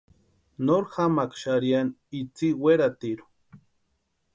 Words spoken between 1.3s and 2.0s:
xarhiani